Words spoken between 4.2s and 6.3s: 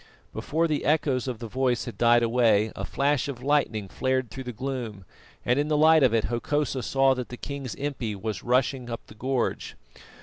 through the gloom, and in the light of it